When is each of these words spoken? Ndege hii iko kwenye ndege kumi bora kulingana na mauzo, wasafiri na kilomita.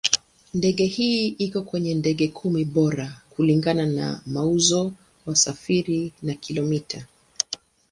Ndege 0.53 0.85
hii 0.85 1.27
iko 1.27 1.61
kwenye 1.61 1.93
ndege 1.95 2.27
kumi 2.27 2.65
bora 2.65 3.21
kulingana 3.29 3.85
na 3.85 4.21
mauzo, 4.25 4.91
wasafiri 5.25 6.11
na 6.21 6.33
kilomita. 6.33 7.07